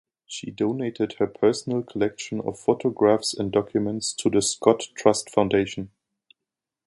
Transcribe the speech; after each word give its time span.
She 0.25 0.49
donated 0.49 1.13
her 1.19 1.27
personal 1.27 1.83
collection 1.83 2.41
of 2.41 2.57
photographs 2.57 3.35
and 3.35 3.51
documents 3.51 4.13
to 4.13 4.31
the 4.31 4.41
Scott 4.41 4.87
Trust 4.95 5.29
Foundation. 5.29 5.91